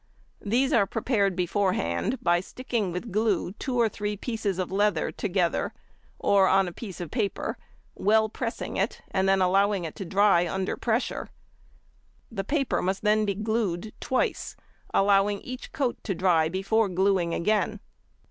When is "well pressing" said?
7.93-8.77